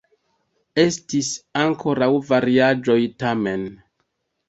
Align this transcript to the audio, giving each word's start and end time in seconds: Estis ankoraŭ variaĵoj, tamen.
Estis 0.83 1.29
ankoraŭ 1.65 2.09
variaĵoj, 2.33 3.01
tamen. 3.25 3.73